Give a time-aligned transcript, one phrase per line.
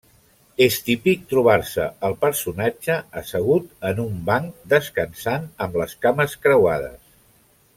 [0.67, 6.99] És típic trobar-se el personatge assegut en un banc descansant amb les cames creuades.